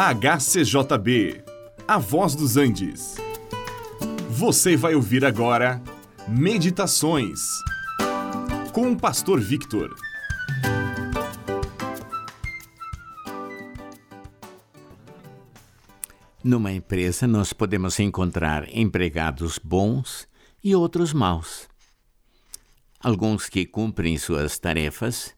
HCJB, 0.00 1.42
A 1.88 1.98
Voz 1.98 2.36
dos 2.36 2.56
Andes. 2.56 3.16
Você 4.30 4.76
vai 4.76 4.94
ouvir 4.94 5.24
agora 5.24 5.82
Meditações 6.28 7.40
com 8.72 8.92
o 8.92 8.96
Pastor 8.96 9.40
Victor. 9.40 9.92
Numa 16.44 16.70
empresa, 16.70 17.26
nós 17.26 17.52
podemos 17.52 17.98
encontrar 17.98 18.68
empregados 18.72 19.58
bons 19.58 20.28
e 20.62 20.76
outros 20.76 21.12
maus. 21.12 21.68
Alguns 23.00 23.48
que 23.48 23.66
cumprem 23.66 24.16
suas 24.16 24.60
tarefas 24.60 25.34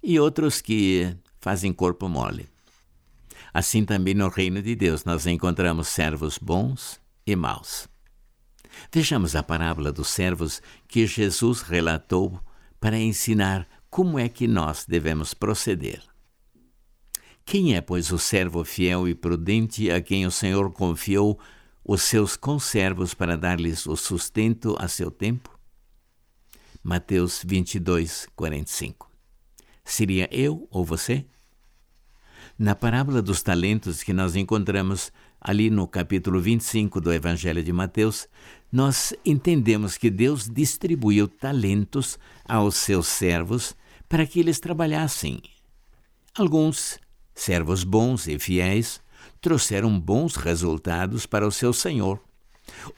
e 0.00 0.20
outros 0.20 0.60
que 0.60 1.12
fazem 1.40 1.72
corpo 1.72 2.08
mole. 2.08 2.55
Assim 3.56 3.86
também 3.86 4.12
no 4.12 4.28
reino 4.28 4.60
de 4.60 4.74
Deus 4.74 5.06
nós 5.06 5.26
encontramos 5.26 5.88
servos 5.88 6.36
bons 6.36 7.00
e 7.26 7.34
maus. 7.34 7.88
Vejamos 8.92 9.34
a 9.34 9.42
parábola 9.42 9.90
dos 9.90 10.08
servos 10.08 10.60
que 10.86 11.06
Jesus 11.06 11.62
relatou 11.62 12.38
para 12.78 12.98
ensinar 12.98 13.66
como 13.88 14.18
é 14.18 14.28
que 14.28 14.46
nós 14.46 14.84
devemos 14.84 15.32
proceder. 15.32 16.02
Quem 17.46 17.74
é, 17.74 17.80
pois, 17.80 18.12
o 18.12 18.18
servo 18.18 18.62
fiel 18.62 19.08
e 19.08 19.14
prudente 19.14 19.90
a 19.90 20.02
quem 20.02 20.26
o 20.26 20.30
Senhor 20.30 20.70
confiou 20.70 21.40
os 21.82 22.02
seus 22.02 22.36
conservos 22.36 23.14
para 23.14 23.38
dar-lhes 23.38 23.86
o 23.86 23.96
sustento 23.96 24.76
a 24.78 24.86
seu 24.86 25.10
tempo? 25.10 25.58
Mateus 26.82 27.40
22, 27.42 28.28
45. 28.36 29.10
Seria 29.82 30.28
eu 30.30 30.68
ou 30.70 30.84
você? 30.84 31.24
Na 32.58 32.74
parábola 32.74 33.20
dos 33.20 33.42
talentos 33.42 34.02
que 34.02 34.14
nós 34.14 34.34
encontramos 34.34 35.12
ali 35.38 35.68
no 35.68 35.86
capítulo 35.86 36.40
25 36.40 37.02
do 37.02 37.12
Evangelho 37.12 37.62
de 37.62 37.70
Mateus, 37.70 38.26
nós 38.72 39.12
entendemos 39.26 39.98
que 39.98 40.08
Deus 40.08 40.48
distribuiu 40.48 41.28
talentos 41.28 42.18
aos 42.46 42.76
seus 42.76 43.08
servos 43.08 43.76
para 44.08 44.24
que 44.24 44.40
eles 44.40 44.58
trabalhassem. 44.58 45.42
Alguns, 46.34 46.98
servos 47.34 47.84
bons 47.84 48.26
e 48.26 48.38
fiéis, 48.38 49.02
trouxeram 49.38 50.00
bons 50.00 50.36
resultados 50.36 51.26
para 51.26 51.46
o 51.46 51.52
seu 51.52 51.74
senhor. 51.74 52.18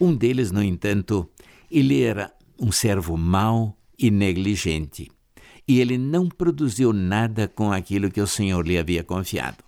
Um 0.00 0.14
deles, 0.14 0.52
no 0.52 0.62
entanto, 0.62 1.28
ele 1.68 2.02
era 2.02 2.32
um 2.60 2.70
servo 2.70 3.16
mau 3.16 3.76
e 3.98 4.08
negligente 4.08 5.10
e 5.68 5.80
ele 5.80 5.98
não 5.98 6.26
produziu 6.26 6.94
nada 6.94 7.46
com 7.46 7.70
aquilo 7.70 8.10
que 8.10 8.22
o 8.22 8.26
Senhor 8.26 8.66
lhe 8.66 8.78
havia 8.78 9.04
confiado. 9.04 9.62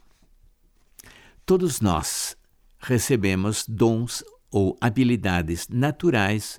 Todos 1.45 1.83
nós 1.83 2.35
recebemos 2.79 3.67
dons 3.69 4.25
ou 4.51 4.79
habilidades 4.81 5.69
naturais 5.69 6.59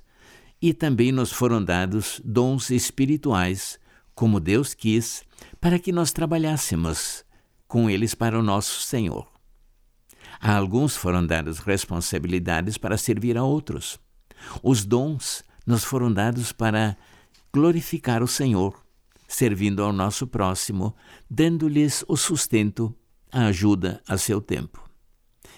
e 0.60 0.72
também 0.72 1.10
nos 1.10 1.32
foram 1.32 1.62
dados 1.62 2.20
dons 2.24 2.70
espirituais, 2.70 3.80
como 4.14 4.38
Deus 4.38 4.74
quis, 4.74 5.24
para 5.60 5.76
que 5.76 5.90
nós 5.90 6.12
trabalhássemos 6.12 7.24
com 7.66 7.90
eles 7.90 8.14
para 8.14 8.38
o 8.38 8.42
nosso 8.42 8.82
Senhor. 8.82 9.26
A 10.40 10.54
alguns 10.54 10.96
foram 10.96 11.26
dadas 11.26 11.58
responsabilidades 11.58 12.78
para 12.78 12.96
servir 12.96 13.36
a 13.36 13.42
outros. 13.42 13.98
Os 14.62 14.84
dons 14.84 15.42
nos 15.66 15.82
foram 15.82 16.12
dados 16.12 16.52
para 16.52 16.96
glorificar 17.52 18.22
o 18.22 18.28
Senhor 18.28 18.81
servindo 19.32 19.82
ao 19.82 19.92
nosso 19.92 20.26
próximo, 20.26 20.94
dando-lhes 21.28 22.04
o 22.06 22.16
sustento, 22.16 22.94
a 23.30 23.46
ajuda 23.46 24.02
a 24.06 24.18
seu 24.18 24.42
tempo. 24.42 24.88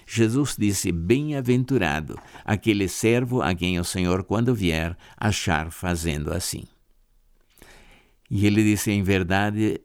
Jesus 0.07 0.55
disse: 0.57 0.93
Bem-aventurado 0.93 2.17
aquele 2.45 2.89
servo 2.89 3.43
a 3.43 3.55
quem 3.55 3.81
o 3.81 3.85
Senhor, 3.85 4.23
quando 4.23 4.55
vier, 4.55 4.97
achar 5.17 5.73
fazendo 5.73 6.33
assim. 6.33 6.62
E 8.31 8.47
ele 8.47 8.62
disse: 8.62 8.93
Em 8.93 9.03
verdade, 9.03 9.81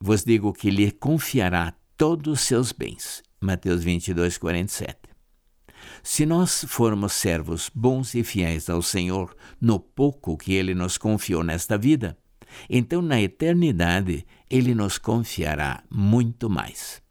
vos 0.00 0.24
digo 0.24 0.52
que 0.52 0.70
lhe 0.70 0.90
confiará 0.90 1.74
todos 1.98 2.32
os 2.32 2.40
seus 2.40 2.72
bens. 2.72 3.22
Mateus 3.40 3.84
22, 3.84 4.38
47. 4.38 4.96
Se 6.02 6.24
nós 6.24 6.64
formos 6.66 7.12
servos 7.12 7.70
bons 7.74 8.14
e 8.14 8.24
fiéis 8.24 8.70
ao 8.70 8.80
Senhor 8.80 9.36
no 9.60 9.78
pouco 9.78 10.36
que 10.36 10.54
ele 10.54 10.74
nos 10.74 10.96
confiou 10.96 11.44
nesta 11.44 11.76
vida, 11.76 12.16
então 12.68 13.02
na 13.02 13.20
eternidade 13.20 14.24
ele 14.50 14.74
nos 14.74 14.98
confiará 14.98 15.82
muito 15.90 16.48
mais. 16.48 17.02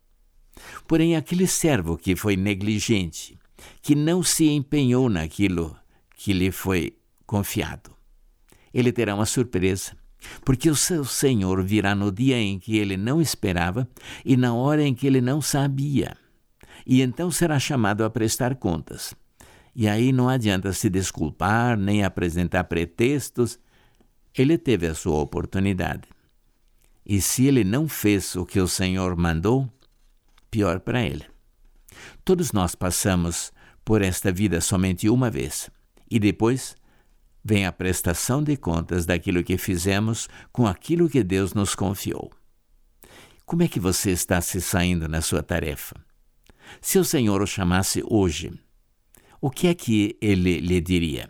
Porém, 0.87 1.15
aquele 1.15 1.47
servo 1.47 1.97
que 1.97 2.15
foi 2.15 2.35
negligente, 2.35 3.37
que 3.81 3.95
não 3.95 4.21
se 4.21 4.47
empenhou 4.47 5.09
naquilo 5.09 5.75
que 6.15 6.33
lhe 6.33 6.51
foi 6.51 6.97
confiado, 7.25 7.91
ele 8.73 8.91
terá 8.91 9.15
uma 9.15 9.25
surpresa, 9.25 9.97
porque 10.45 10.69
o 10.69 10.75
seu 10.75 11.03
Senhor 11.03 11.63
virá 11.63 11.95
no 11.95 12.11
dia 12.11 12.37
em 12.37 12.59
que 12.59 12.77
ele 12.77 12.95
não 12.95 13.21
esperava 13.21 13.87
e 14.23 14.37
na 14.37 14.53
hora 14.53 14.83
em 14.83 14.93
que 14.93 15.07
ele 15.07 15.21
não 15.21 15.41
sabia, 15.41 16.15
e 16.85 17.01
então 17.01 17.31
será 17.31 17.59
chamado 17.59 18.03
a 18.03 18.09
prestar 18.09 18.55
contas. 18.55 19.15
E 19.75 19.87
aí 19.87 20.11
não 20.11 20.27
adianta 20.27 20.73
se 20.73 20.89
desculpar 20.89 21.77
nem 21.77 22.03
apresentar 22.03 22.65
pretextos 22.65 23.57
ele 24.37 24.57
teve 24.57 24.87
a 24.87 24.95
sua 24.95 25.19
oportunidade. 25.19 26.07
E 27.05 27.21
se 27.21 27.45
ele 27.45 27.63
não 27.63 27.87
fez 27.87 28.35
o 28.35 28.45
que 28.45 28.59
o 28.59 28.67
Senhor 28.67 29.15
mandou, 29.15 29.69
pior 30.49 30.79
para 30.79 31.01
ele. 31.03 31.25
Todos 32.23 32.51
nós 32.51 32.75
passamos 32.75 33.51
por 33.83 34.01
esta 34.01 34.31
vida 34.31 34.61
somente 34.61 35.09
uma 35.09 35.29
vez 35.29 35.69
e 36.09 36.19
depois 36.19 36.75
vem 37.43 37.65
a 37.65 37.71
prestação 37.71 38.43
de 38.43 38.55
contas 38.55 39.05
daquilo 39.05 39.43
que 39.43 39.57
fizemos 39.57 40.29
com 40.51 40.67
aquilo 40.67 41.09
que 41.09 41.23
Deus 41.23 41.53
nos 41.53 41.73
confiou. 41.73 42.31
Como 43.45 43.63
é 43.63 43.67
que 43.67 43.79
você 43.79 44.11
está 44.11 44.39
se 44.39 44.61
saindo 44.61 45.07
na 45.07 45.21
sua 45.21 45.41
tarefa? 45.41 45.95
Se 46.79 46.99
o 46.99 47.03
Senhor 47.03 47.41
o 47.41 47.47
chamasse 47.47 48.03
hoje, 48.07 48.51
o 49.41 49.49
que 49.49 49.67
é 49.67 49.73
que 49.73 50.17
ele 50.21 50.59
lhe 50.59 50.79
diria? 50.79 51.29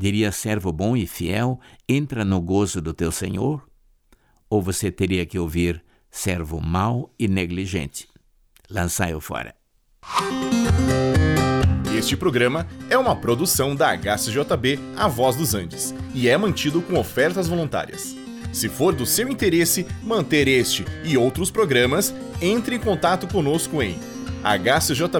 Diria 0.00 0.30
servo 0.30 0.70
bom 0.70 0.96
e 0.96 1.08
fiel, 1.08 1.58
entra 1.88 2.24
no 2.24 2.40
gozo 2.40 2.80
do 2.80 2.94
teu 2.94 3.10
senhor? 3.10 3.68
Ou 4.48 4.62
você 4.62 4.92
teria 4.92 5.26
que 5.26 5.36
ouvir 5.36 5.82
servo 6.08 6.60
mau 6.60 7.12
e 7.18 7.26
negligente? 7.26 8.06
Lançai-o 8.70 9.20
fora. 9.20 9.56
Este 11.92 12.16
programa 12.16 12.64
é 12.88 12.96
uma 12.96 13.16
produção 13.16 13.74
da 13.74 13.88
HCJB 13.92 14.78
A 14.96 15.08
Voz 15.08 15.34
dos 15.34 15.52
Andes 15.52 15.92
e 16.14 16.28
é 16.28 16.38
mantido 16.38 16.80
com 16.80 16.96
ofertas 16.96 17.48
voluntárias. 17.48 18.14
Se 18.52 18.68
for 18.68 18.94
do 18.94 19.04
seu 19.04 19.28
interesse 19.28 19.84
manter 20.04 20.46
este 20.46 20.84
e 21.02 21.18
outros 21.18 21.50
programas, 21.50 22.14
entre 22.40 22.76
em 22.76 22.78
contato 22.78 23.26
conosco 23.26 23.82
em 23.82 23.98
hcjb.com.br. 24.44 25.18